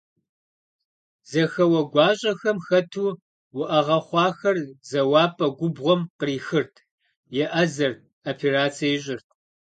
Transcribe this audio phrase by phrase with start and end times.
[1.29, 3.09] Зэхэуэ гуащӀэхэм хэту,
[3.59, 4.57] уӀэгъэ хъуахэр
[4.89, 6.75] зэуапӀэ губгъуэм кърихырт,
[7.43, 7.99] еӀэзэрт,
[8.31, 9.27] операцэ ищӀырт…